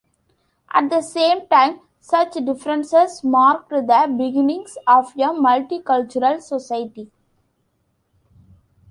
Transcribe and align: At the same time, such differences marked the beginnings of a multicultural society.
At 0.73 0.89
the 0.89 1.03
same 1.03 1.45
time, 1.47 1.81
such 1.99 2.33
differences 2.33 3.23
marked 3.23 3.69
the 3.69 4.11
beginnings 4.17 4.75
of 4.87 5.13
a 5.15 5.25
multicultural 5.29 6.41
society. 6.41 7.11